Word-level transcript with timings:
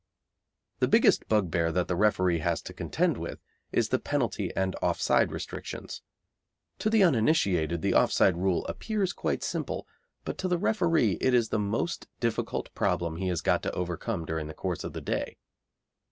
The 0.79 0.87
biggest 0.87 1.27
bugbear 1.27 1.71
that 1.73 1.87
the 1.87 1.95
referee 1.95 2.39
has 2.39 2.63
to 2.63 2.73
contend 2.73 3.17
with 3.17 3.39
is 3.71 3.89
the 3.89 3.99
penalty 3.99 4.51
and 4.55 4.75
offside 4.81 5.31
restrictions. 5.31 6.01
To 6.79 6.89
the 6.89 7.03
uninitiated 7.03 7.83
the 7.83 7.93
offside 7.93 8.35
rule 8.35 8.65
appears 8.65 9.13
quite 9.13 9.43
simple, 9.43 9.87
but 10.25 10.39
to 10.39 10.47
the 10.47 10.57
referee 10.57 11.19
it 11.21 11.35
is 11.35 11.49
the 11.49 11.59
most 11.59 12.07
difficult 12.19 12.73
problem 12.73 13.17
he 13.17 13.27
has 13.27 13.41
got 13.41 13.61
to 13.61 13.71
overcome 13.73 14.25
during 14.25 14.47
the 14.47 14.55
course 14.55 14.83
of 14.83 14.93
the 14.93 15.01
day. 15.01 15.37